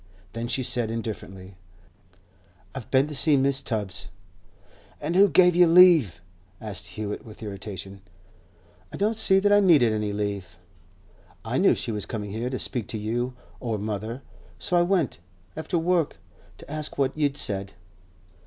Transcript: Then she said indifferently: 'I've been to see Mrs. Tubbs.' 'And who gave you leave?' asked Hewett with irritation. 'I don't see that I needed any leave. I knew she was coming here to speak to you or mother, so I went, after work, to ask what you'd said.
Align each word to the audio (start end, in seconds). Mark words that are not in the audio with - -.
Then 0.33 0.47
she 0.47 0.63
said 0.63 0.89
indifferently: 0.89 1.57
'I've 2.73 2.89
been 2.89 3.05
to 3.05 3.13
see 3.13 3.37
Mrs. 3.37 3.63
Tubbs.' 3.65 4.07
'And 4.99 5.15
who 5.15 5.29
gave 5.29 5.55
you 5.55 5.67
leave?' 5.67 6.21
asked 6.59 6.97
Hewett 6.97 7.23
with 7.23 7.43
irritation. 7.43 8.01
'I 8.91 8.97
don't 8.97 9.15
see 9.15 9.37
that 9.37 9.51
I 9.51 9.59
needed 9.59 9.93
any 9.93 10.11
leave. 10.11 10.57
I 11.45 11.59
knew 11.59 11.75
she 11.75 11.91
was 11.91 12.07
coming 12.07 12.31
here 12.31 12.49
to 12.49 12.57
speak 12.57 12.87
to 12.87 12.97
you 12.97 13.35
or 13.59 13.77
mother, 13.77 14.23
so 14.57 14.75
I 14.75 14.81
went, 14.81 15.19
after 15.55 15.77
work, 15.77 16.17
to 16.57 16.71
ask 16.71 16.97
what 16.97 17.15
you'd 17.15 17.37
said. 17.37 17.73